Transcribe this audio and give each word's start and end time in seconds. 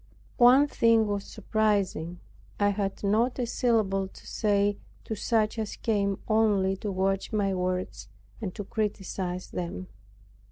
One 0.39 0.65
thing 0.67 1.05
was 1.05 1.25
surprising; 1.25 2.21
I 2.59 2.69
had 2.69 3.03
not 3.03 3.37
a 3.37 3.45
syllable 3.45 4.07
to 4.07 4.25
say 4.25 4.79
to 5.03 5.13
such 5.13 5.59
as 5.59 5.75
came 5.75 6.17
only 6.27 6.75
to 6.77 6.91
watch 6.91 7.31
my 7.31 7.53
words, 7.53 8.07
and 8.41 8.51
to 8.55 8.63
criticize 8.63 9.51
them. 9.51 9.89